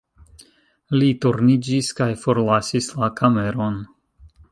[1.01, 3.79] Li turniĝis kaj forlasis la kameron.